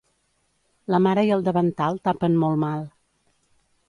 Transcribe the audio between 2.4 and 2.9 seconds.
molt mal.